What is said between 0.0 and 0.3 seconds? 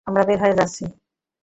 আমরা